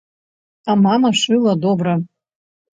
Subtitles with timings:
[0.69, 1.93] А мама шыла добра.